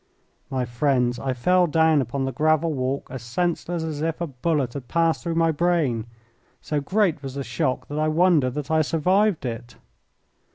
[0.49, 4.73] My friends, I fell down upon the gravel walk as senseless as if a bullet
[4.73, 6.07] had passed through my brain.
[6.59, 9.75] So great was the shock that I wonder that I survived it.